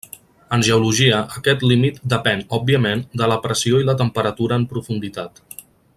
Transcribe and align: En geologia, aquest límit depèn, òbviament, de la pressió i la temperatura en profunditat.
En 0.55 0.63
geologia, 0.67 1.19
aquest 1.41 1.65
límit 1.73 1.99
depèn, 2.15 2.41
òbviament, 2.59 3.03
de 3.23 3.31
la 3.33 3.37
pressió 3.47 3.83
i 3.83 3.87
la 3.91 3.99
temperatura 4.01 4.59
en 4.63 4.67
profunditat. 4.73 5.45